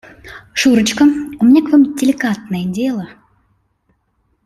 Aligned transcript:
Шурочка, 0.55 1.03
у 1.39 1.45
меня 1.45 1.61
к 1.61 1.71
Вам 1.71 1.93
деликатное 1.95 2.65
дело. 2.65 3.07